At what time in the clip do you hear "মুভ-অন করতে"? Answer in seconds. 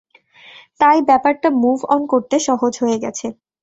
1.63-2.35